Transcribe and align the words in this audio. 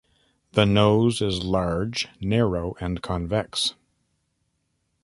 The 0.53 0.65
nose 0.65 1.21
is 1.21 1.43
large, 1.43 2.07
narrow 2.19 2.73
and 2.81 3.03
convex. 3.03 3.75